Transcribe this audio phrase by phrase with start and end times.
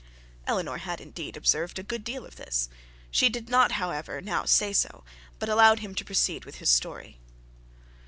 [0.47, 2.69] Eleanor had indeed observed a good deal of this;
[3.11, 5.03] she did not however now say so,
[5.37, 7.19] but allowed him to proceed with his story.